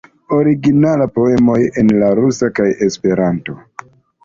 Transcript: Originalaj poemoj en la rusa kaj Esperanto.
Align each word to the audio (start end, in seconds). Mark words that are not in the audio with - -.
Originalaj 0.35 1.07
poemoj 1.17 1.59
en 1.83 1.93
la 2.05 2.11
rusa 2.21 2.51
kaj 2.61 2.69
Esperanto. 2.89 3.61